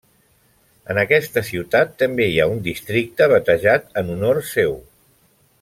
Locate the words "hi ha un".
2.31-2.65